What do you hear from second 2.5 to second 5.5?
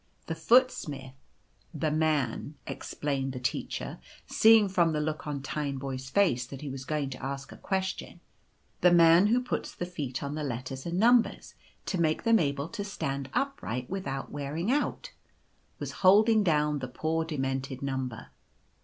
explained the teacher, seeing from the The Doctor at work.